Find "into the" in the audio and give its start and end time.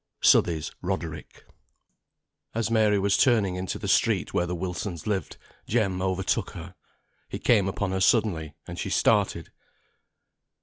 3.53-3.87